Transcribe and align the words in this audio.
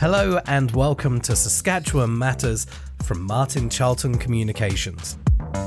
Hello 0.00 0.40
and 0.46 0.70
welcome 0.70 1.20
to 1.20 1.36
Saskatchewan 1.36 2.16
Matters 2.16 2.66
from 3.02 3.20
Martin 3.20 3.68
Charlton 3.68 4.16
Communications. 4.16 5.18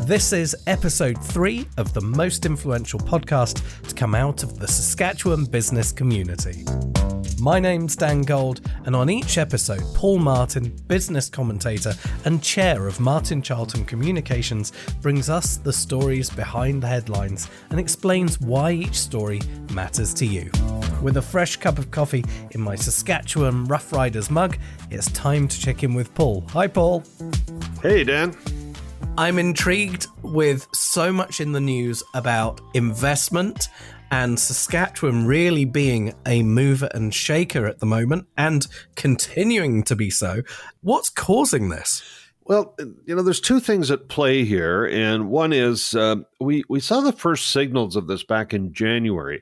This 0.06 0.34
is 0.34 0.56
episode 0.66 1.24
three 1.24 1.68
of 1.78 1.94
the 1.94 2.02
most 2.02 2.48
influential 2.48 3.00
podcast 3.00 3.62
to 3.88 3.94
come 3.94 4.16
out 4.16 4.42
of 4.42 4.58
the 4.58 4.68
Saskatchewan 4.68 5.46
business 5.46 5.92
community. 5.92 6.66
My 7.44 7.60
name's 7.60 7.98
Dan 7.98 8.22
Gold, 8.22 8.62
and 8.86 8.96
on 8.96 9.10
each 9.10 9.38
episode, 9.38 9.84
Paul 9.96 10.18
Martin, 10.18 10.74
business 10.88 11.28
commentator 11.30 11.92
and 12.24 12.42
chair 12.42 12.88
of 12.88 13.02
Martin 13.02 13.42
Charlton 13.42 13.84
Communications, 13.84 14.72
brings 15.02 15.30
us 15.30 15.58
the 15.58 15.74
stories 15.74 16.30
behind 16.30 16.82
the 16.82 16.88
headlines 16.88 17.50
and 17.70 17.82
explains 17.82 18.40
why 18.40 18.72
each 18.72 18.98
story 18.98 19.42
matters 19.74 20.14
to 20.14 20.26
you. 20.26 20.50
With 21.02 21.18
a 21.18 21.22
fresh 21.22 21.58
cup 21.58 21.80
of 21.80 21.92
coffee 21.92 22.24
in 22.52 22.62
my 22.62 22.76
Saskatchewan 22.76 23.68
Roughriders 23.68 24.30
mug, 24.30 24.58
it's 24.90 25.12
time 25.12 25.50
to 25.50 25.60
check 25.60 25.84
in 25.84 25.94
with 25.94 26.16
Paul. 26.16 26.46
Hi, 26.52 26.68
Paul. 26.68 27.04
Hey, 27.82 28.06
Dan. 28.06 28.38
I'm 29.18 29.38
intrigued 29.38 30.08
with 30.24 30.66
so 30.74 31.12
much 31.12 31.40
in 31.40 31.52
the 31.52 31.60
news 31.60 32.02
about 32.16 32.62
investment 32.74 33.68
and 34.14 34.40
Saskatchewan 34.40 35.26
really 35.26 35.66
being 35.66 36.14
a 36.28 36.44
mover 36.44 36.88
and 36.94 37.12
shaker 37.12 37.66
at 37.66 37.80
the 37.80 37.88
moment 37.88 38.28
and 38.38 38.68
continuing 38.96 39.82
to 39.86 39.96
be 39.96 40.12
so. 40.12 40.44
What's 40.82 41.10
causing 41.10 41.70
this? 41.70 42.04
Well, 42.44 42.76
you 43.08 43.16
know, 43.16 43.24
there's 43.24 43.42
two 43.42 43.60
things 43.60 43.90
at 43.90 44.10
play 44.10 44.46
here, 44.46 44.86
and 44.86 45.30
one 45.30 45.52
is 45.52 45.96
uh, 45.96 46.18
we 46.40 46.64
we 46.70 46.80
saw 46.80 47.02
the 47.02 47.12
first 47.12 47.52
signals 47.52 47.96
of 47.96 48.06
this 48.06 48.24
back 48.24 48.54
in 48.54 48.72
January. 48.72 49.42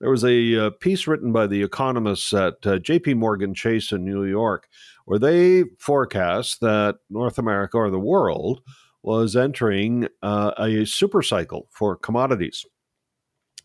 There 0.00 0.10
was 0.10 0.24
a 0.24 0.66
uh, 0.66 0.70
piece 0.70 1.06
written 1.06 1.30
by 1.30 1.46
the 1.46 1.62
economists 1.62 2.32
at 2.32 2.66
uh, 2.66 2.78
J.P. 2.78 3.14
Morgan 3.14 3.54
Chase 3.54 3.92
in 3.92 4.04
New 4.04 4.24
York, 4.24 4.66
where 5.04 5.20
they 5.20 5.62
forecast 5.78 6.60
that 6.60 6.96
North 7.08 7.38
America 7.38 7.76
or 7.76 7.90
the 7.90 8.00
world 8.00 8.62
was 9.00 9.36
entering 9.36 10.08
uh, 10.24 10.50
a 10.58 10.84
super 10.86 11.22
cycle 11.22 11.68
for 11.70 11.94
commodities. 11.94 12.64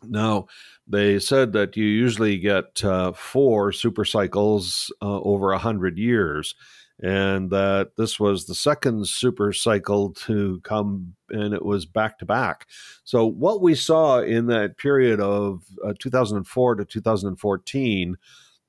Now, 0.08 0.46
they 0.86 1.18
said 1.18 1.52
that 1.52 1.76
you 1.76 1.84
usually 1.84 2.38
get 2.38 2.84
uh, 2.84 3.12
four 3.12 3.72
super 3.72 4.04
cycles 4.04 4.92
uh, 5.00 5.20
over 5.20 5.52
a 5.52 5.58
hundred 5.58 5.98
years, 5.98 6.54
and 7.02 7.50
that 7.50 7.96
this 7.96 8.20
was 8.20 8.46
the 8.46 8.54
second 8.54 9.08
super 9.08 9.52
cycle 9.52 10.12
to 10.12 10.60
come, 10.62 11.14
and 11.30 11.54
it 11.54 11.64
was 11.64 11.86
back 11.86 12.18
to 12.18 12.26
back. 12.26 12.66
So, 13.04 13.26
what 13.26 13.62
we 13.62 13.74
saw 13.74 14.20
in 14.20 14.46
that 14.46 14.78
period 14.78 15.20
of 15.20 15.62
uh, 15.84 15.94
2004 15.98 16.76
to 16.76 16.84
2014 16.84 18.16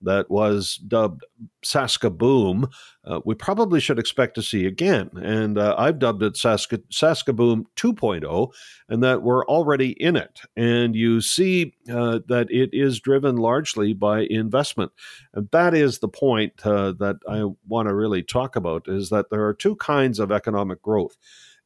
that 0.05 0.29
was 0.29 0.77
dubbed 0.87 1.23
Saskaboom, 1.63 2.71
uh, 3.05 3.19
we 3.25 3.35
probably 3.35 3.79
should 3.79 3.99
expect 3.99 4.35
to 4.35 4.43
see 4.43 4.65
again. 4.65 5.09
And 5.15 5.57
uh, 5.57 5.75
I've 5.77 5.99
dubbed 5.99 6.23
it 6.23 6.33
Saska, 6.33 6.81
Saskaboom 6.91 7.65
2.0, 7.75 8.51
and 8.89 9.03
that 9.03 9.21
we're 9.21 9.45
already 9.45 9.91
in 9.91 10.15
it. 10.15 10.41
And 10.55 10.95
you 10.95 11.21
see 11.21 11.73
uh, 11.89 12.19
that 12.27 12.47
it 12.49 12.69
is 12.73 12.99
driven 12.99 13.37
largely 13.37 13.93
by 13.93 14.21
investment. 14.21 14.91
And 15.33 15.49
that 15.51 15.73
is 15.73 15.99
the 15.99 16.07
point 16.07 16.53
uh, 16.65 16.93
that 16.93 17.17
I 17.29 17.43
want 17.67 17.87
to 17.89 17.95
really 17.95 18.23
talk 18.23 18.55
about 18.55 18.87
is 18.87 19.09
that 19.09 19.29
there 19.29 19.45
are 19.45 19.53
two 19.53 19.75
kinds 19.75 20.19
of 20.19 20.31
economic 20.31 20.81
growth. 20.81 21.17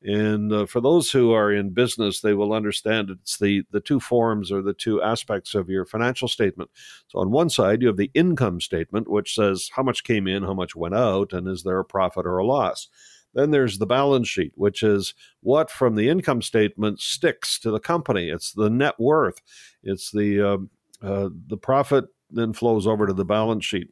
And 0.01 0.53
uh, 0.53 0.65
for 0.65 0.79
those 0.79 1.11
who 1.11 1.33
are 1.33 1.51
in 1.51 1.71
business, 1.71 2.21
they 2.21 2.33
will 2.33 2.53
understand 2.53 3.09
it's 3.09 3.37
the, 3.37 3.63
the 3.71 3.81
two 3.81 3.99
forms 3.99 4.51
or 4.51 4.61
the 4.61 4.73
two 4.73 5.01
aspects 5.01 5.55
of 5.55 5.69
your 5.69 5.85
financial 5.85 6.29
statement. 6.29 6.69
So, 7.07 7.19
on 7.19 7.31
one 7.31 7.49
side, 7.49 7.81
you 7.81 7.87
have 7.87 7.97
the 7.97 8.11
income 8.13 8.61
statement, 8.61 9.09
which 9.09 9.35
says 9.35 9.69
how 9.73 9.83
much 9.83 10.05
came 10.05 10.25
in, 10.25 10.43
how 10.43 10.53
much 10.53 10.75
went 10.75 10.95
out, 10.95 11.33
and 11.33 11.47
is 11.47 11.63
there 11.63 11.79
a 11.79 11.85
profit 11.85 12.25
or 12.25 12.37
a 12.37 12.45
loss. 12.45 12.87
Then 13.33 13.51
there's 13.51 13.77
the 13.77 13.85
balance 13.85 14.27
sheet, 14.27 14.53
which 14.55 14.83
is 14.83 15.13
what 15.41 15.69
from 15.69 15.95
the 15.95 16.09
income 16.09 16.41
statement 16.41 16.99
sticks 17.01 17.59
to 17.59 17.69
the 17.69 17.79
company. 17.79 18.29
It's 18.29 18.53
the 18.53 18.69
net 18.69 18.95
worth. 18.99 19.41
It's 19.83 20.11
the 20.11 20.41
uh, 20.41 20.57
uh, 21.05 21.29
the 21.47 21.57
profit 21.57 22.05
then 22.31 22.53
flows 22.53 22.87
over 22.87 23.05
to 23.05 23.13
the 23.13 23.25
balance 23.25 23.65
sheet 23.65 23.89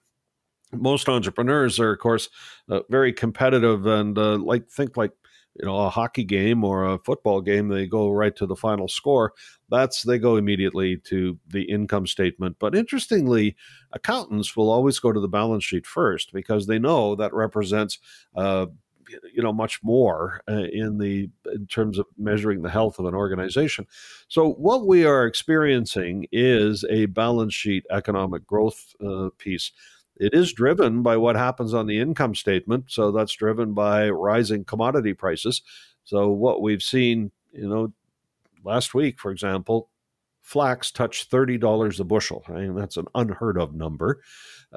most 0.74 1.08
entrepreneurs 1.08 1.80
are 1.80 1.94
of 1.94 2.00
course 2.00 2.30
uh, 2.70 2.82
very 2.90 3.14
competitive 3.14 3.86
and 3.86 4.18
uh, 4.18 4.38
like 4.38 4.68
think 4.70 4.98
like 4.98 5.12
you 5.60 5.66
know 5.66 5.78
a 5.78 5.90
hockey 5.90 6.24
game 6.24 6.64
or 6.64 6.86
a 6.86 7.00
football 7.00 7.42
game 7.42 7.68
they 7.68 7.88
go 7.88 8.10
right 8.10 8.36
to 8.36 8.46
the 8.46 8.56
final 8.56 8.88
score. 8.88 9.34
That's 9.70 10.04
they 10.04 10.20
go 10.20 10.36
immediately 10.36 10.98
to 11.06 11.38
the 11.48 11.64
income 11.64 12.08
statement. 12.08 12.58
But 12.60 12.76
interestingly 12.76 13.56
accountants 13.92 14.56
will 14.56 14.70
always 14.70 15.00
go 15.00 15.12
to 15.12 15.20
the 15.20 15.28
balance 15.28 15.64
sheet 15.64 15.86
first 15.86 16.34
because 16.34 16.68
they 16.68 16.80
know 16.80 17.16
that 17.16 17.34
represents 17.34 18.00
uh, 18.36 18.68
you 19.34 19.42
know 19.42 19.54
much 19.54 19.82
more 19.84 20.42
uh, 20.50 20.66
in 20.72 20.98
the 20.98 21.30
in 21.54 21.68
terms 21.68 21.98
of 21.98 22.06
measuring 22.18 22.62
the 22.62 22.70
health 22.70 23.00
of 23.00 23.06
an 23.06 23.16
organization. 23.16 23.86
So 24.28 24.52
what 24.54 24.86
we 24.86 25.06
are 25.06 25.26
experiencing 25.26 26.28
is 26.32 26.86
a 26.90 27.06
balance 27.08 27.54
sheet 27.54 27.86
economic 27.90 28.46
growth 28.46 28.94
uh, 29.06 29.30
piece 29.38 29.72
it 30.20 30.34
is 30.34 30.54
driven 30.54 31.02
by 31.02 31.18
what 31.18 31.36
happens 31.36 31.74
on 31.74 31.88
the 31.88 32.00
income 32.00 32.36
statement. 32.36 32.86
So 32.88 33.12
that's 33.12 33.34
driven 33.34 33.74
by 33.74 34.10
rising 34.10 34.66
commodity 34.66 35.14
prices. 35.14 35.62
So 36.04 36.30
what 36.30 36.62
we've 36.62 36.84
seen, 36.84 37.32
you 37.52 37.68
know, 37.68 37.94
last 38.64 38.94
week, 38.94 39.20
for 39.20 39.32
example, 39.32 39.90
flax 40.48 40.92
touched 40.92 41.30
$30 41.30 42.00
a 42.00 42.04
bushel. 42.06 42.42
I 42.48 42.54
mean, 42.54 42.76
that's 42.76 42.96
an 42.96 43.08
unheard 43.14 43.58
of 43.58 43.76
number. 43.76 44.22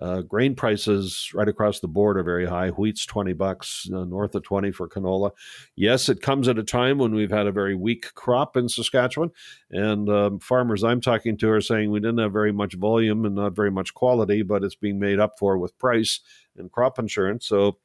Uh, 0.03 0.21
grain 0.23 0.57
prices 0.57 1.31
right 1.33 1.47
across 1.47 1.79
the 1.79 1.87
board 1.87 2.17
are 2.17 2.25
very 2.25 2.45
high. 2.45 2.71
Wheat's 2.71 3.07
20 3.07 3.35
bucks, 3.35 3.89
uh, 3.95 4.03
north 4.03 4.35
of 4.35 4.43
20 4.43 4.73
for 4.73 4.89
canola. 4.89 5.31
Yes, 5.77 6.09
it 6.09 6.23
comes 6.23 6.49
at 6.49 6.59
a 6.59 6.65
time 6.65 6.99
when 6.99 7.15
we've 7.15 7.31
had 7.31 7.47
a 7.47 7.53
very 7.53 7.77
weak 7.77 8.13
crop 8.15 8.57
in 8.57 8.69
Saskatchewan. 8.69 9.31
And 9.71 10.09
um, 10.09 10.41
farmers 10.41 10.83
I'm 10.83 11.01
talking 11.01 11.37
to 11.39 11.51
are 11.51 11.61
saying 11.61 11.93
we 11.93 12.01
didn't 12.01 12.19
have 12.19 12.33
very 12.33 12.53
much 12.53 12.75
volume 12.75 13.25
and 13.25 13.37
not 13.37 13.55
very 13.55 13.71
much 13.71 13.95
quality, 13.95 14.43
but 14.43 14.65
it's 14.65 14.75
being 14.75 14.99
made 14.99 15.21
up 15.21 15.39
for 15.39 15.57
with 15.57 15.79
price 15.79 16.19
and 16.57 16.73
crop 16.73 16.99
insurance. 16.99 17.47
So 17.47 17.79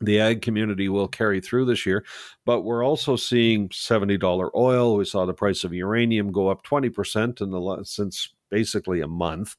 the 0.00 0.20
ag 0.20 0.42
community 0.42 0.88
will 0.88 1.08
carry 1.08 1.40
through 1.40 1.64
this 1.64 1.86
year. 1.86 2.04
But 2.44 2.62
we're 2.62 2.84
also 2.84 3.16
seeing 3.16 3.68
$70 3.70 4.50
oil. 4.54 4.96
We 4.96 5.04
saw 5.04 5.24
the 5.24 5.34
price 5.34 5.64
of 5.64 5.72
uranium 5.72 6.32
go 6.32 6.48
up 6.48 6.64
20% 6.64 7.40
in 7.40 7.50
the 7.50 7.84
since 7.84 8.34
basically 8.50 9.00
a 9.00 9.08
month. 9.08 9.56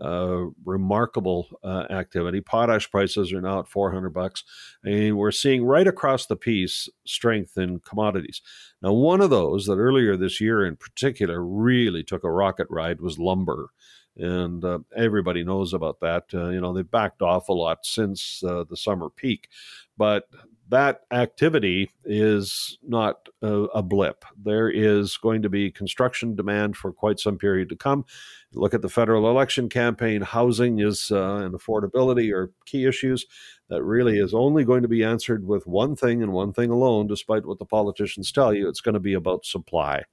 Uh, 0.00 0.46
remarkable 0.64 1.46
uh, 1.62 1.86
activity. 1.90 2.40
Potash 2.40 2.90
prices 2.90 3.32
are 3.32 3.40
now 3.40 3.60
at 3.60 3.68
400 3.68 4.10
bucks. 4.10 4.44
And 4.84 5.16
we're 5.16 5.30
seeing 5.30 5.64
right 5.64 5.86
across 5.86 6.26
the 6.26 6.36
piece 6.36 6.88
strength 7.06 7.56
in 7.56 7.80
commodities. 7.80 8.42
Now, 8.82 8.92
one 8.92 9.20
of 9.20 9.30
those 9.30 9.66
that 9.66 9.76
earlier 9.76 10.16
this 10.16 10.40
year 10.40 10.64
in 10.64 10.76
particular 10.76 11.44
really 11.44 12.02
took 12.02 12.24
a 12.24 12.30
rocket 12.30 12.66
ride 12.70 13.00
was 13.00 13.18
lumber 13.18 13.70
and 14.16 14.64
uh, 14.64 14.78
everybody 14.96 15.44
knows 15.44 15.72
about 15.72 16.00
that. 16.00 16.24
Uh, 16.32 16.48
you 16.48 16.60
know, 16.60 16.72
they've 16.72 16.90
backed 16.90 17.22
off 17.22 17.48
a 17.48 17.52
lot 17.52 17.84
since 17.84 18.42
uh, 18.44 18.64
the 18.68 18.76
summer 18.76 19.10
peak, 19.10 19.48
but 19.96 20.28
that 20.68 21.02
activity 21.10 21.90
is 22.04 22.78
not 22.82 23.28
a, 23.42 23.52
a, 23.52 23.82
blip. 23.82 24.24
There 24.42 24.70
is 24.70 25.16
going 25.18 25.42
to 25.42 25.50
be 25.50 25.70
construction 25.70 26.34
demand 26.34 26.76
for 26.76 26.90
quite 26.90 27.20
some 27.20 27.36
period 27.36 27.68
to 27.68 27.76
come. 27.76 28.06
Look 28.54 28.72
at 28.72 28.80
the 28.80 28.88
federal 28.88 29.28
election 29.28 29.68
campaign. 29.68 30.22
Housing 30.22 30.78
is 30.78 31.10
uh, 31.10 31.36
and 31.36 31.54
affordability 31.54 32.32
are 32.32 32.52
key 32.64 32.86
issues 32.86 33.26
that 33.68 33.82
really 33.82 34.18
is 34.18 34.32
only 34.32 34.64
going 34.64 34.82
to 34.82 34.88
be 34.88 35.04
answered 35.04 35.46
with 35.46 35.66
one 35.66 35.96
thing 35.96 36.22
and 36.22 36.32
one 36.32 36.52
thing 36.52 36.70
alone, 36.70 37.08
despite 37.08 37.44
what 37.44 37.58
the 37.58 37.66
politicians 37.66 38.32
tell 38.32 38.54
you. 38.54 38.68
It's 38.68 38.80
going 38.80 38.94
to 38.94 39.00
be 39.00 39.14
about 39.14 39.44
supply. 39.44 40.04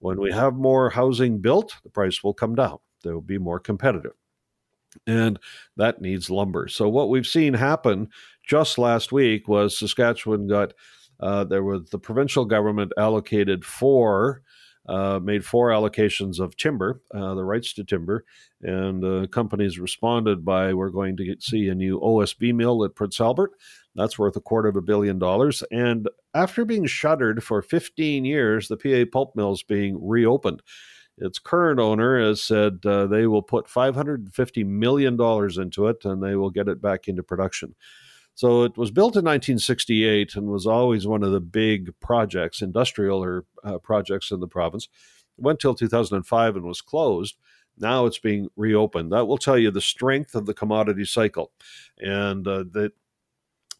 When 0.00 0.20
we 0.20 0.32
have 0.32 0.54
more 0.54 0.90
housing 0.90 1.38
built, 1.38 1.76
the 1.82 1.90
price 1.90 2.22
will 2.22 2.34
come 2.34 2.54
down 2.54 2.78
they 3.04 3.12
will 3.12 3.20
be 3.20 3.38
more 3.38 3.60
competitive. 3.60 4.14
And 5.06 5.38
that 5.76 6.00
needs 6.00 6.30
lumber. 6.30 6.68
So, 6.68 6.88
what 6.88 7.08
we've 7.08 7.26
seen 7.26 7.54
happen 7.54 8.08
just 8.46 8.78
last 8.78 9.12
week 9.12 9.48
was 9.48 9.78
Saskatchewan 9.78 10.46
got, 10.46 10.72
uh, 11.20 11.44
there 11.44 11.64
was 11.64 11.90
the 11.90 11.98
provincial 11.98 12.44
government 12.44 12.92
allocated 12.96 13.64
four, 13.64 14.42
uh, 14.88 15.18
made 15.22 15.44
four 15.44 15.70
allocations 15.70 16.38
of 16.38 16.56
timber, 16.56 17.00
uh, 17.14 17.34
the 17.34 17.44
rights 17.44 17.72
to 17.74 17.84
timber, 17.84 18.24
and 18.62 19.04
uh, 19.04 19.26
companies 19.28 19.78
responded 19.78 20.44
by 20.44 20.74
we're 20.74 20.90
going 20.90 21.16
to 21.16 21.24
get, 21.24 21.42
see 21.42 21.68
a 21.68 21.74
new 21.74 21.98
OSB 22.00 22.54
mill 22.54 22.84
at 22.84 22.94
Prince 22.94 23.20
Albert. 23.20 23.52
That's 23.94 24.18
worth 24.18 24.36
a 24.36 24.40
quarter 24.40 24.68
of 24.68 24.76
a 24.76 24.82
billion 24.82 25.18
dollars. 25.18 25.62
And 25.70 26.08
after 26.34 26.64
being 26.64 26.86
shuttered 26.86 27.42
for 27.42 27.62
15 27.62 28.24
years, 28.24 28.68
the 28.68 28.76
PA 28.76 29.08
pulp 29.10 29.36
mill 29.36 29.52
is 29.52 29.62
being 29.62 29.98
reopened. 30.06 30.62
Its 31.18 31.38
current 31.38 31.78
owner 31.78 32.18
has 32.20 32.42
said 32.42 32.80
uh, 32.84 33.06
they 33.06 33.26
will 33.26 33.42
put 33.42 33.66
$550 33.66 34.66
million 34.66 35.14
into 35.14 35.86
it 35.86 36.04
and 36.04 36.22
they 36.22 36.34
will 36.34 36.50
get 36.50 36.68
it 36.68 36.82
back 36.82 37.06
into 37.06 37.22
production. 37.22 37.74
So 38.34 38.64
it 38.64 38.76
was 38.76 38.90
built 38.90 39.14
in 39.14 39.24
1968 39.24 40.34
and 40.34 40.48
was 40.48 40.66
always 40.66 41.06
one 41.06 41.22
of 41.22 41.30
the 41.30 41.40
big 41.40 41.92
projects, 42.00 42.62
industrial 42.62 43.22
or 43.22 43.44
uh, 43.62 43.78
projects 43.78 44.32
in 44.32 44.40
the 44.40 44.48
province. 44.48 44.88
It 45.38 45.44
went 45.44 45.60
till 45.60 45.74
2005 45.74 46.56
and 46.56 46.64
was 46.64 46.80
closed. 46.80 47.36
Now 47.78 48.06
it's 48.06 48.18
being 48.18 48.48
reopened. 48.56 49.12
That 49.12 49.26
will 49.26 49.38
tell 49.38 49.58
you 49.58 49.70
the 49.70 49.80
strength 49.80 50.34
of 50.34 50.46
the 50.46 50.54
commodity 50.54 51.04
cycle, 51.04 51.52
and 51.98 52.46
uh, 52.46 52.64
that 52.72 52.92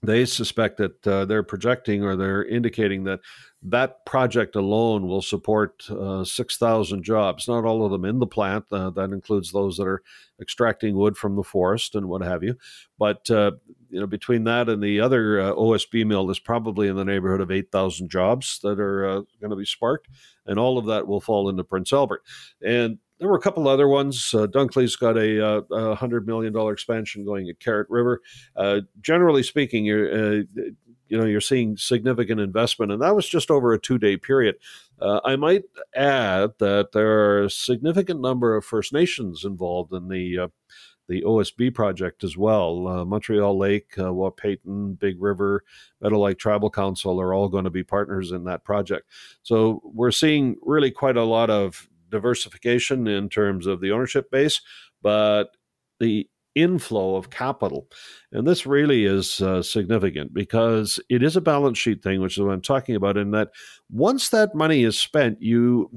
they 0.06 0.24
suspect 0.24 0.78
that 0.78 1.06
uh, 1.06 1.24
they're 1.24 1.42
projecting 1.42 2.02
or 2.02 2.16
they're 2.16 2.44
indicating 2.44 3.04
that 3.04 3.20
that 3.66 4.04
project 4.04 4.56
alone 4.56 5.06
will 5.06 5.22
support 5.22 5.88
uh, 5.90 6.22
6,000 6.22 7.02
jobs. 7.02 7.48
Not 7.48 7.64
all 7.64 7.84
of 7.84 7.90
them 7.90 8.04
in 8.04 8.18
the 8.18 8.26
plant. 8.26 8.66
Uh, 8.70 8.90
that 8.90 9.10
includes 9.10 9.52
those 9.52 9.78
that 9.78 9.86
are 9.86 10.02
extracting 10.40 10.96
wood 10.96 11.16
from 11.16 11.36
the 11.36 11.42
forest 11.42 11.94
and 11.94 12.08
what 12.08 12.20
have 12.20 12.42
you. 12.42 12.56
But 12.98 13.30
uh, 13.30 13.52
you 13.88 14.00
know, 14.00 14.06
between 14.06 14.44
that 14.44 14.68
and 14.68 14.82
the 14.82 15.00
other 15.00 15.40
uh, 15.40 15.52
OSB 15.52 16.04
mill, 16.06 16.26
there's 16.26 16.38
probably 16.38 16.88
in 16.88 16.96
the 16.96 17.04
neighborhood 17.04 17.40
of 17.40 17.50
8,000 17.50 18.10
jobs 18.10 18.58
that 18.62 18.78
are 18.78 19.08
uh, 19.08 19.22
going 19.40 19.50
to 19.50 19.56
be 19.56 19.64
sparked, 19.64 20.08
and 20.46 20.58
all 20.58 20.76
of 20.76 20.86
that 20.86 21.06
will 21.06 21.20
fall 21.20 21.48
into 21.48 21.64
Prince 21.64 21.92
Albert. 21.92 22.22
And 22.60 22.98
there 23.18 23.28
were 23.28 23.36
a 23.36 23.40
couple 23.40 23.68
other 23.68 23.88
ones. 23.88 24.34
Uh, 24.34 24.46
Dunkley's 24.46 24.96
got 24.96 25.16
a, 25.16 25.44
uh, 25.44 25.60
a 25.70 25.94
hundred 25.94 26.26
million 26.26 26.52
dollar 26.52 26.72
expansion 26.72 27.24
going 27.24 27.48
at 27.48 27.60
Carrot 27.60 27.86
River. 27.88 28.20
Uh, 28.56 28.80
generally 29.00 29.42
speaking, 29.42 29.84
you're 29.84 30.38
uh, 30.38 30.42
you 31.08 31.18
know 31.18 31.24
you're 31.24 31.40
seeing 31.40 31.76
significant 31.76 32.40
investment, 32.40 32.92
and 32.92 33.00
that 33.02 33.14
was 33.14 33.28
just 33.28 33.50
over 33.50 33.72
a 33.72 33.78
two 33.78 33.98
day 33.98 34.16
period. 34.16 34.56
Uh, 35.00 35.20
I 35.24 35.36
might 35.36 35.64
add 35.94 36.52
that 36.58 36.92
there 36.92 37.08
are 37.08 37.44
a 37.44 37.50
significant 37.50 38.20
number 38.20 38.56
of 38.56 38.64
First 38.64 38.92
Nations 38.92 39.44
involved 39.44 39.92
in 39.92 40.08
the 40.08 40.38
uh, 40.38 40.48
the 41.08 41.22
OSB 41.22 41.74
project 41.74 42.24
as 42.24 42.36
well. 42.36 42.88
Uh, 42.88 43.04
Montreal 43.04 43.58
Lake, 43.58 43.98
uh, 43.98 44.12
Big 44.98 45.22
River, 45.22 45.62
Meadow 46.00 46.20
Lake 46.20 46.38
Tribal 46.38 46.70
Council 46.70 47.20
are 47.20 47.34
all 47.34 47.48
going 47.48 47.64
to 47.64 47.70
be 47.70 47.84
partners 47.84 48.32
in 48.32 48.44
that 48.44 48.64
project. 48.64 49.10
So 49.42 49.82
we're 49.84 50.10
seeing 50.10 50.56
really 50.62 50.90
quite 50.90 51.18
a 51.18 51.24
lot 51.24 51.50
of 51.50 51.88
diversification 52.14 53.06
in 53.06 53.28
terms 53.28 53.66
of 53.66 53.80
the 53.80 53.90
ownership 53.90 54.30
base, 54.30 54.60
but 55.02 55.48
the 56.00 56.28
inflow 56.54 57.16
of 57.16 57.30
capital. 57.30 57.88
And 58.32 58.46
this 58.46 58.64
really 58.64 59.04
is 59.04 59.40
uh, 59.40 59.62
significant 59.62 60.32
because 60.32 61.00
it 61.10 61.22
is 61.22 61.36
a 61.36 61.40
balance 61.40 61.78
sheet 61.78 62.02
thing, 62.02 62.20
which 62.20 62.38
is 62.38 62.42
what 62.44 62.52
I'm 62.52 62.62
talking 62.62 62.94
about. 62.94 63.16
In 63.16 63.32
that 63.32 63.50
once 63.90 64.28
that 64.30 64.54
money 64.54 64.84
is 64.84 64.98
spent, 64.98 65.42
you 65.42 65.90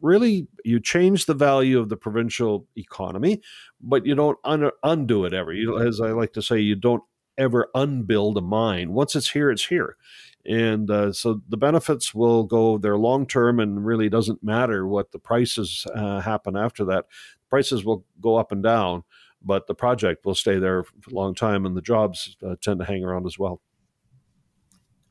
really 0.00 0.46
you 0.64 0.80
change 0.80 1.26
the 1.26 1.34
value 1.34 1.80
of 1.80 1.88
the 1.88 1.96
provincial 1.96 2.68
economy, 2.76 3.40
but 3.80 4.06
you 4.06 4.14
don't 4.14 4.38
un- 4.44 4.70
undo 4.82 5.24
it 5.24 5.34
ever. 5.34 5.52
You, 5.52 5.80
as 5.86 6.00
I 6.00 6.10
like 6.10 6.32
to 6.34 6.42
say, 6.42 6.60
you 6.60 6.76
don't 6.76 7.02
ever 7.36 7.68
unbuild 7.74 8.38
a 8.38 8.40
mine. 8.40 8.92
Once 8.92 9.16
it's 9.16 9.30
here, 9.30 9.50
it's 9.50 9.66
here. 9.66 9.96
And 10.46 10.90
uh, 10.90 11.12
so 11.12 11.40
the 11.48 11.56
benefits 11.56 12.14
will 12.14 12.44
go 12.44 12.78
there 12.78 12.98
long 12.98 13.26
term, 13.26 13.60
and 13.60 13.84
really 13.84 14.08
doesn't 14.08 14.42
matter 14.42 14.86
what 14.86 15.12
the 15.12 15.18
prices 15.18 15.86
uh, 15.94 16.20
happen 16.20 16.56
after 16.56 16.84
that. 16.86 17.06
Prices 17.48 17.84
will 17.84 18.04
go 18.20 18.36
up 18.36 18.52
and 18.52 18.62
down, 18.62 19.04
but 19.42 19.66
the 19.66 19.74
project 19.74 20.24
will 20.24 20.34
stay 20.34 20.58
there 20.58 20.84
for 20.84 21.10
a 21.10 21.14
long 21.14 21.34
time, 21.34 21.64
and 21.64 21.76
the 21.76 21.82
jobs 21.82 22.36
uh, 22.46 22.56
tend 22.60 22.80
to 22.80 22.84
hang 22.84 23.04
around 23.04 23.26
as 23.26 23.38
well. 23.38 23.60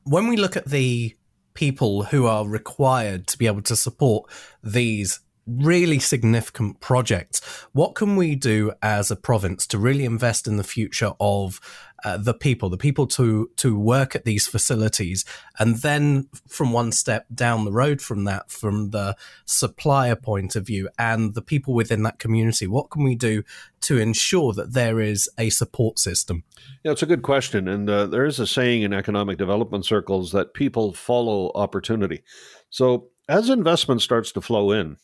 When 0.04 0.28
we 0.28 0.36
look 0.36 0.56
at 0.56 0.66
the 0.66 1.16
people 1.54 2.02
who 2.04 2.26
are 2.26 2.46
required 2.46 3.26
to 3.28 3.38
be 3.38 3.46
able 3.46 3.62
to 3.62 3.76
support 3.76 4.30
these 4.62 5.20
really 5.46 5.98
significant 5.98 6.80
projects. 6.80 7.40
What 7.72 7.94
can 7.94 8.16
we 8.16 8.34
do 8.34 8.72
as 8.82 9.10
a 9.10 9.16
province 9.16 9.66
to 9.68 9.78
really 9.78 10.04
invest 10.04 10.46
in 10.46 10.56
the 10.56 10.64
future 10.64 11.12
of 11.20 11.60
uh, 12.04 12.16
the 12.16 12.34
people, 12.34 12.68
the 12.68 12.76
people 12.76 13.06
to 13.06 13.50
to 13.56 13.78
work 13.78 14.14
at 14.14 14.24
these 14.24 14.46
facilities, 14.46 15.24
and 15.58 15.76
then 15.76 16.28
from 16.46 16.72
one 16.72 16.92
step 16.92 17.26
down 17.34 17.64
the 17.64 17.72
road 17.72 18.00
from 18.00 18.24
that, 18.24 18.50
from 18.50 18.90
the 18.90 19.16
supplier 19.44 20.16
point 20.16 20.54
of 20.54 20.66
view 20.66 20.88
and 20.98 21.34
the 21.34 21.42
people 21.42 21.74
within 21.74 22.02
that 22.02 22.18
community, 22.18 22.66
what 22.66 22.90
can 22.90 23.04
we 23.04 23.14
do 23.14 23.42
to 23.80 23.98
ensure 23.98 24.52
that 24.52 24.72
there 24.72 25.00
is 25.00 25.28
a 25.38 25.50
support 25.50 25.98
system? 25.98 26.44
Yeah, 26.82 26.92
it's 26.92 27.02
a 27.02 27.06
good 27.06 27.22
question, 27.22 27.68
and 27.68 27.88
uh, 27.88 28.06
there 28.06 28.24
is 28.24 28.38
a 28.38 28.46
saying 28.46 28.82
in 28.82 28.92
economic 28.92 29.38
development 29.38 29.86
circles 29.86 30.32
that 30.32 30.54
people 30.54 30.92
follow 30.92 31.50
opportunity. 31.54 32.22
So 32.70 33.08
as 33.28 33.48
investment 33.48 34.02
starts 34.02 34.32
to 34.32 34.40
flow 34.40 34.70
in, 34.72 34.98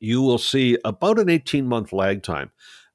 you 0.00 0.20
will 0.20 0.38
see 0.38 0.76
about 0.84 1.18
an 1.18 1.30
18 1.30 1.66
month 1.66 1.92
lag 1.92 2.22
time. 2.22 2.50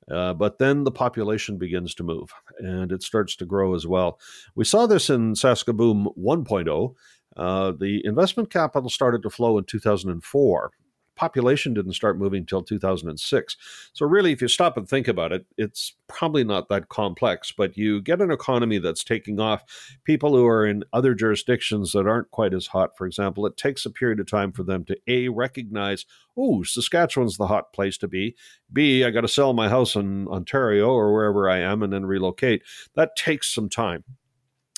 Uh, 0.10 0.34
but 0.34 0.58
then 0.58 0.84
the 0.84 0.92
population 0.92 1.58
begins 1.58 1.94
to 1.96 2.04
move 2.04 2.32
and 2.60 2.92
it 2.92 3.04
starts 3.04 3.36
to 3.36 3.46
grow 3.46 3.76
as 3.76 3.86
well. 3.86 4.20
We 4.56 4.64
saw 4.64 4.86
this 4.86 5.10
in 5.10 5.34
Saskaboom 5.34 6.18
1.0. 6.18 6.96
Uh, 7.36 7.74
the 7.78 8.02
investment 8.06 8.50
capital 8.50 8.90
started 8.90 9.22
to 9.24 9.30
flow 9.30 9.58
in 9.58 9.66
2004 9.66 10.72
population 11.18 11.74
didn't 11.74 11.94
start 11.94 12.18
moving 12.18 12.42
until 12.42 12.64
2006. 12.64 13.58
So, 13.94 14.06
really, 14.06 14.32
if 14.32 14.42
you 14.42 14.48
stop 14.48 14.78
and 14.78 14.88
think 14.88 15.08
about 15.08 15.32
it, 15.32 15.46
it's 15.58 15.94
probably 16.08 16.44
not 16.44 16.70
that 16.70 16.90
complex, 16.90 17.52
but 17.52 17.76
you 17.76 18.02
get 18.02 18.22
an 18.22 18.32
economy 18.32 18.78
that's 18.78 19.04
taking 19.04 19.40
off. 19.40 19.64
People 20.06 20.36
who 20.36 20.46
are 20.46 20.66
in 20.66 20.84
other 20.94 21.14
jurisdictions 21.14 21.92
that 21.92 22.08
aren't 22.08 22.32
quite 22.32 22.54
as 22.54 22.68
hot, 22.68 22.98
for 22.98 23.06
example, 23.06 23.46
it 23.46 23.58
takes 23.58 23.86
a 23.86 23.90
period 23.90 24.20
of 24.20 24.28
time 24.28 24.52
for 24.52 24.64
them 24.64 24.86
to 24.86 24.98
A, 25.08 25.28
recognize, 25.28 26.06
oh, 26.38 26.64
Saskatchewan's 26.64 27.38
the 27.38 27.48
hot 27.48 27.74
place 27.74 27.98
to 27.98 28.08
be. 28.08 28.36
B, 28.72 29.04
I 29.04 29.10
got 29.10 29.22
to 29.22 29.28
sell 29.28 29.54
my 29.54 29.70
house 29.70 29.96
in 29.96 30.28
Ontario 30.28 30.88
or 30.88 31.14
wherever 31.14 31.50
I 31.50 31.60
am 31.60 31.84
and 31.84 31.92
then 31.92 32.06
relocate. 32.06 32.64
That 32.96 33.16
takes 33.16 33.54
some 33.54 33.70
time. 33.70 34.04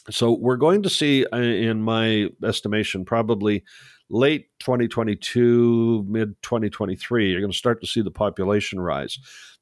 So, 0.10 0.34
we're 0.34 0.58
going 0.58 0.84
to 0.84 0.90
see, 0.90 1.26
uh, 1.32 1.38
in 1.38 1.82
my 1.82 2.30
estimation, 2.44 3.06
probably 3.06 3.64
late 4.10 4.48
2022, 4.60 6.06
mid 6.08 6.42
2023, 6.42 7.32
you're 7.32 7.42
going 7.42 7.52
to 7.52 7.58
start 7.58 7.82
to 7.82 7.88
see 7.88 8.02
the 8.02 8.12
population 8.12 8.80
rise. 8.80 9.20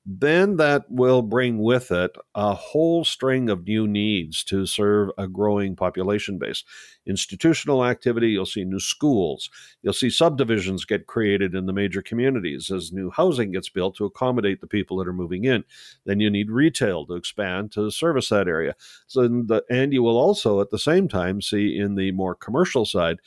Then 0.09 0.56
that 0.56 0.89
will 0.89 1.21
bring 1.21 1.59
with 1.59 1.92
it 1.92 2.15
a 2.33 2.54
whole 2.54 3.04
string 3.04 3.50
of 3.50 3.68
new 3.68 3.86
needs 3.86 4.42
to 4.45 4.65
serve 4.65 5.09
a 5.18 5.27
growing 5.27 5.75
population 5.75 6.38
base. 6.38 6.63
Institutional 7.06 7.83
activity, 7.83 8.30
you'll 8.30 8.45
see 8.45 8.63
new 8.63 8.80
schools, 8.80 9.50
you'll 9.81 9.92
see 9.92 10.09
subdivisions 10.09 10.86
get 10.86 11.07
created 11.07 11.54
in 11.54 11.65
the 11.65 11.74
major 11.74 12.01
communities 12.01 12.71
as 12.71 12.94
new 12.94 13.09
housing 13.09 13.51
gets 13.51 13.68
built 13.68 13.98
to 13.98 14.06
accommodate 14.06 14.62
the 14.62 14.68
people 14.68 14.95
that 14.95 15.09
are 15.09 15.13
moving 15.13 15.44
in. 15.44 15.65
Then 16.06 16.21
you 16.21 16.30
need 16.30 16.51
retail 16.51 17.06
to 17.07 17.15
expand 17.15 17.74
to 17.74 17.92
service 17.92 18.30
that 18.30 18.48
area. 18.48 18.75
So, 19.07 19.27
the, 19.27 19.65
and 19.69 19.92
you 19.92 20.03
will 20.03 20.18
also 20.18 20.62
at 20.62 20.69
the 20.69 20.80
same 20.80 21.10
time 21.10 21.42
see 21.42 21.77
in 21.77 21.95
the 21.95 22.13
more 22.13 22.33
commercial 22.33 22.86
side 22.86 23.18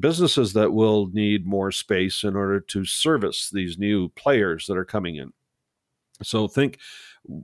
businesses 0.00 0.54
that 0.54 0.72
will 0.72 1.06
need 1.06 1.46
more 1.46 1.70
space 1.70 2.24
in 2.24 2.34
order 2.34 2.58
to 2.58 2.84
service 2.84 3.48
these 3.48 3.78
new 3.78 4.08
players 4.08 4.66
that 4.66 4.76
are 4.76 4.84
coming 4.84 5.14
in. 5.14 5.32
So 6.22 6.48
think 6.48 6.78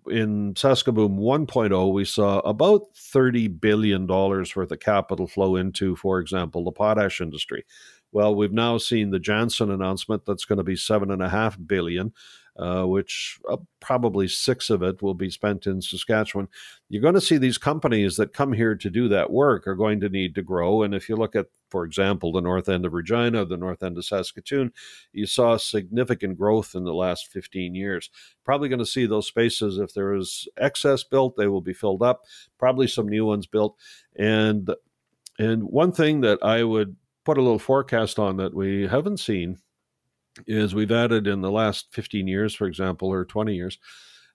in 0.08 0.54
Saskaboom 0.54 1.18
1.0, 1.18 1.92
we 1.92 2.04
saw 2.04 2.38
about 2.40 2.94
$30 2.94 3.60
billion 3.60 4.06
worth 4.06 4.56
of 4.56 4.80
capital 4.80 5.26
flow 5.26 5.56
into, 5.56 5.96
for 5.96 6.20
example, 6.20 6.64
the 6.64 6.72
potash 6.72 7.20
industry. 7.20 7.64
Well, 8.12 8.34
we've 8.34 8.52
now 8.52 8.78
seen 8.78 9.10
the 9.10 9.18
Jansen 9.18 9.70
announcement 9.70 10.24
that's 10.26 10.44
going 10.44 10.58
to 10.58 10.64
be 10.64 10.76
seven 10.76 11.10
and 11.10 11.22
a 11.22 11.28
half 11.28 11.58
billion 11.66 12.12
uh, 12.56 12.84
which 12.84 13.38
uh, 13.48 13.56
probably 13.80 14.28
six 14.28 14.68
of 14.68 14.82
it 14.82 15.02
will 15.02 15.14
be 15.14 15.30
spent 15.30 15.66
in 15.66 15.80
Saskatchewan. 15.80 16.48
You're 16.88 17.02
going 17.02 17.14
to 17.14 17.20
see 17.20 17.38
these 17.38 17.56
companies 17.56 18.16
that 18.16 18.34
come 18.34 18.52
here 18.52 18.74
to 18.74 18.90
do 18.90 19.08
that 19.08 19.30
work 19.30 19.66
are 19.66 19.74
going 19.74 20.00
to 20.00 20.08
need 20.08 20.34
to 20.34 20.42
grow. 20.42 20.82
And 20.82 20.94
if 20.94 21.08
you 21.08 21.16
look 21.16 21.34
at, 21.34 21.46
for 21.70 21.84
example, 21.84 22.30
the 22.30 22.42
north 22.42 22.68
end 22.68 22.84
of 22.84 22.92
Regina, 22.92 23.46
the 23.46 23.56
north 23.56 23.82
end 23.82 23.96
of 23.96 24.04
Saskatoon, 24.04 24.72
you 25.12 25.24
saw 25.26 25.56
significant 25.56 26.36
growth 26.36 26.74
in 26.74 26.84
the 26.84 26.92
last 26.92 27.28
15 27.28 27.74
years. 27.74 28.10
Probably 28.44 28.68
going 28.68 28.78
to 28.78 28.86
see 28.86 29.06
those 29.06 29.26
spaces, 29.26 29.78
if 29.78 29.94
there 29.94 30.12
is 30.12 30.46
excess 30.58 31.04
built, 31.04 31.36
they 31.36 31.46
will 31.46 31.62
be 31.62 31.72
filled 31.72 32.02
up, 32.02 32.24
probably 32.58 32.86
some 32.86 33.08
new 33.08 33.24
ones 33.24 33.46
built. 33.46 33.76
And 34.16 34.70
and 35.38 35.62
one 35.62 35.92
thing 35.92 36.20
that 36.20 36.38
I 36.42 36.62
would 36.62 36.94
put 37.24 37.38
a 37.38 37.42
little 37.42 37.58
forecast 37.58 38.18
on 38.18 38.36
that 38.36 38.52
we 38.52 38.86
haven't 38.86 39.18
seen 39.18 39.58
is 40.46 40.74
we've 40.74 40.92
added 40.92 41.26
in 41.26 41.40
the 41.40 41.50
last 41.50 41.88
15 41.92 42.26
years, 42.26 42.54
for 42.54 42.66
example, 42.66 43.08
or 43.08 43.24
20 43.24 43.54
years, 43.54 43.78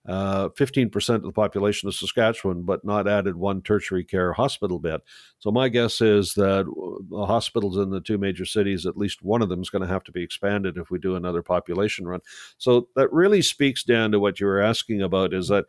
uh, 0.07 0.49
15% 0.49 1.15
of 1.15 1.23
the 1.23 1.31
population 1.31 1.87
of 1.87 1.95
Saskatchewan, 1.95 2.63
but 2.63 2.85
not 2.85 3.07
added 3.07 3.35
one 3.35 3.61
tertiary 3.61 4.05
care 4.05 4.31
hospital 4.31 4.79
bed. 4.79 5.01
So 5.39 5.51
my 5.51 5.67
guess 5.67 5.99
is 5.99 6.33
that 6.35 6.65
the 7.09 7.25
hospitals 7.25 7.77
in 7.77 7.89
the 7.89 7.99
two 7.99 8.17
major 8.17 8.45
cities, 8.45 8.85
at 8.85 8.97
least 8.97 9.21
one 9.21 9.41
of 9.41 9.49
them 9.49 9.61
is 9.61 9.69
going 9.69 9.81
to 9.81 9.93
have 9.93 10.03
to 10.05 10.11
be 10.11 10.23
expanded 10.23 10.77
if 10.77 10.89
we 10.89 10.97
do 10.97 11.15
another 11.15 11.41
population 11.41 12.07
run. 12.07 12.21
So 12.57 12.87
that 12.95 13.11
really 13.11 13.41
speaks 13.41 13.83
down 13.83 14.11
to 14.11 14.19
what 14.19 14.39
you 14.39 14.45
were 14.45 14.61
asking 14.61 15.01
about 15.01 15.33
is 15.33 15.49
that 15.49 15.65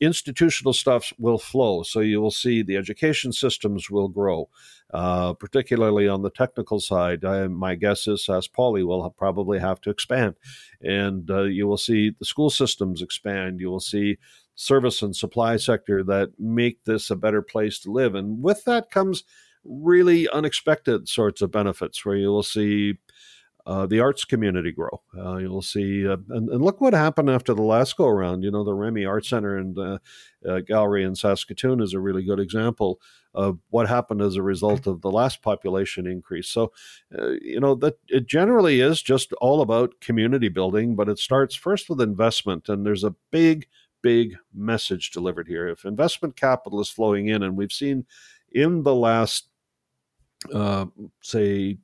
institutional 0.00 0.72
stuff 0.72 1.12
will 1.18 1.38
flow. 1.38 1.82
So 1.82 2.00
you 2.00 2.20
will 2.20 2.30
see 2.30 2.62
the 2.62 2.76
education 2.76 3.32
systems 3.32 3.90
will 3.90 4.08
grow, 4.08 4.48
uh, 4.92 5.34
particularly 5.34 6.08
on 6.08 6.22
the 6.22 6.30
technical 6.30 6.80
side. 6.80 7.24
I, 7.24 7.48
my 7.48 7.74
guess 7.74 8.06
is 8.06 8.26
SaskPoly 8.28 8.86
will 8.86 9.08
probably 9.10 9.58
have 9.58 9.80
to 9.82 9.90
expand, 9.90 10.36
and 10.80 11.30
uh, 11.30 11.42
you 11.42 11.66
will 11.66 11.78
see 11.78 12.12
the 12.18 12.24
school 12.24 12.50
systems 12.50 13.02
expand. 13.02 13.60
You 13.60 13.70
will 13.70 13.80
see 13.80 14.18
service 14.54 15.02
and 15.02 15.14
supply 15.14 15.56
sector 15.56 16.02
that 16.04 16.32
make 16.38 16.84
this 16.84 17.10
a 17.10 17.16
better 17.16 17.42
place 17.42 17.78
to 17.80 17.90
live, 17.90 18.14
and 18.14 18.42
with 18.42 18.64
that 18.64 18.90
comes 18.90 19.24
really 19.64 20.28
unexpected 20.28 21.08
sorts 21.08 21.42
of 21.42 21.50
benefits, 21.50 22.04
where 22.04 22.16
you 22.16 22.28
will 22.28 22.42
see 22.42 22.94
uh, 23.68 23.84
the 23.84 24.00
arts 24.00 24.24
community 24.24 24.72
grow. 24.72 25.02
Uh, 25.14 25.36
you'll 25.36 25.60
see, 25.60 26.08
uh, 26.08 26.16
and, 26.30 26.48
and, 26.48 26.64
look 26.64 26.80
what 26.80 26.94
happened 26.94 27.28
after 27.28 27.52
the 27.52 27.60
last 27.60 27.98
go 27.98 28.06
around. 28.06 28.42
You 28.42 28.50
know, 28.50 28.64
the 28.64 28.72
Remai 28.72 29.06
Art 29.06 29.26
Center 29.26 29.58
and 29.58 29.78
uh, 29.78 30.60
Gallery 30.60 31.04
in 31.04 31.14
Saskatoon 31.14 31.82
is 31.82 31.92
a 31.92 32.00
really 32.00 32.24
good 32.24 32.40
example 32.40 32.98
of 33.34 33.58
what 33.68 33.86
happened 33.86 34.22
as 34.22 34.36
a 34.36 34.42
result 34.42 34.86
of 34.86 35.02
the 35.02 35.10
last 35.10 35.42
population 35.42 36.06
increase. 36.06 36.48
So, 36.48 36.72
uh, 37.18 37.32
you 37.42 37.60
know, 37.60 37.74
that 37.74 37.98
it 38.08 38.26
generally 38.26 38.80
is 38.80 39.02
just 39.02 39.34
all 39.34 39.60
about 39.60 40.00
community 40.00 40.48
building, 40.48 40.96
but 40.96 41.10
it 41.10 41.18
starts 41.18 41.54
first 41.54 41.90
with 41.90 42.00
investment, 42.00 42.70
and 42.70 42.86
there's 42.86 43.04
a 43.04 43.16
big, 43.30 43.66
big 44.00 44.34
message 44.54 45.10
delivered 45.10 45.46
here. 45.46 45.68
If 45.68 45.84
investment 45.84 46.36
capital 46.36 46.80
is 46.80 46.88
flowing 46.88 47.28
in, 47.28 47.42
and 47.42 47.54
we've 47.54 47.70
seen 47.70 48.06
in 48.50 48.82
the 48.82 48.94
last 48.94 49.48
uh, 50.54 50.86
say 51.20 51.76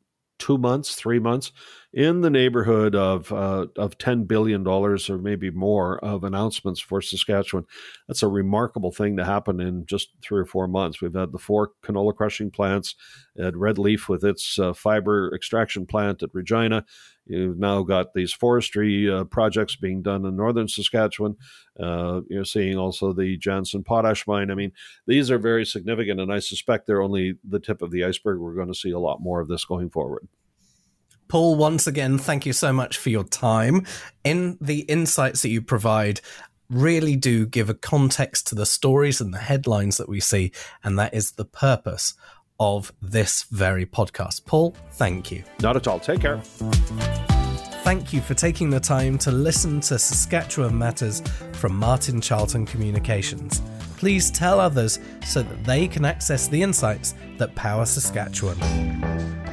two 0.45 0.59
months, 0.59 0.95
three 0.95 1.19
months, 1.19 1.53
in 1.95 2.21
the 2.21 2.29
neighborhood 2.29 2.95
of 2.95 3.33
uh, 3.33 3.67
of 3.79 3.97
ten 3.97 4.25
billion 4.25 4.63
dollars 4.63 5.09
or 5.09 5.17
maybe 5.17 5.51
more 5.51 5.99
of 6.05 6.23
announcements 6.23 6.81
for 6.81 7.01
Saskatchewan. 7.01 7.65
That's 8.09 8.23
a 8.23 8.29
remarkable 8.29 8.93
thing 8.93 9.17
to 9.17 9.25
happen 9.25 9.59
in 9.59 9.87
just 9.87 10.09
three 10.21 10.41
or 10.41 10.45
four 10.45 10.69
months. 10.69 11.01
We've 11.01 11.15
had 11.15 11.33
the 11.33 11.39
four 11.39 11.71
canola 11.83 12.15
crushing 12.15 12.51
plants 12.51 12.95
at 13.39 13.57
Red 13.57 13.79
Leaf 13.79 14.07
with 14.07 14.23
its 14.23 14.59
uh, 14.59 14.75
fiber 14.75 15.35
extraction 15.35 15.87
plant 15.87 16.23
at 16.23 16.35
Regina. 16.35 16.85
You've 17.27 17.59
now 17.59 17.83
got 17.83 18.13
these 18.13 18.33
forestry 18.33 19.11
uh, 19.11 19.25
projects 19.25 19.77
being 19.77 20.03
done 20.03 20.27
in 20.27 20.37
northern 20.37 20.69
Saskatchewan. 20.69 21.37
Uh, 21.79 22.21
you're 22.29 22.45
seeing 22.45 22.77
also 22.77 23.13
the 23.13 23.37
Jansen 23.39 23.83
potash 23.83 24.27
mine. 24.27 24.51
I 24.51 24.55
mean, 24.55 24.73
these 25.07 25.31
are 25.31 25.39
very 25.39 25.65
significant, 25.65 26.21
and 26.21 26.33
I 26.33 26.41
suspect 26.41 26.87
they're 26.87 27.03
only 27.03 27.35
the 27.43 27.61
tip 27.61 27.81
of 27.81 27.91
the 27.91 28.05
iceberg. 28.05 28.41
We're 28.41 28.55
going 28.55 28.69
to 28.69 28.75
see 28.75 28.91
a 28.91 28.99
lot 28.99 29.23
more 29.23 29.41
of 29.41 29.49
this 29.49 29.65
going 29.65 29.91
forward. 29.91 30.29
Paul, 31.29 31.57
once 31.57 31.87
again, 31.87 32.19
thank 32.19 32.45
you 32.45 32.53
so 32.53 32.73
much 32.73 32.99
for 32.99 33.09
your 33.09 33.25
time. 33.25 33.87
In 34.23 34.59
the 34.61 34.81
insights 34.81 35.41
that 35.43 35.49
you 35.49 35.63
provide, 35.63 36.21
really 36.69 37.17
do 37.17 37.47
give 37.47 37.71
a 37.71 37.75
context 37.75 38.49
to 38.49 38.55
the 38.55 38.67
stories 38.67 39.23
and 39.23 39.33
the 39.33 39.39
headlines 39.39 39.97
that 39.97 40.09
we 40.09 40.21
see, 40.21 40.53
and 40.83 40.99
that 40.99 41.15
is 41.15 41.33
the 41.33 41.47
purpose 41.47 42.15
of 42.61 42.93
this 43.03 43.45
very 43.45 43.87
podcast. 43.87 44.45
Paul, 44.45 44.77
thank 44.93 45.31
you. 45.31 45.45
Not 45.61 45.77
at 45.77 45.87
all. 45.87 45.99
Take 45.99 46.21
care. 46.21 46.41
Thank 47.85 48.13
you 48.13 48.21
for 48.21 48.35
taking 48.35 48.71
the 48.71 48.81
time 48.81 49.19
to 49.19 49.31
listen 49.31 49.81
to 49.81 49.99
Saskatchewan 49.99 50.77
Matters 50.77 51.23
from 51.53 51.77
Martin 51.77 52.21
Charlton 52.21 52.65
Communications. 52.65 53.61
Please 53.99 54.31
tell 54.31 54.59
others 54.59 54.99
so 55.25 55.43
that 55.43 55.65
they 55.65 55.87
can 55.87 56.05
access 56.05 56.49
the 56.49 56.63
insights 56.63 57.15
that 57.39 57.55
power 57.55 57.85
Saskatchewan. 57.85 59.44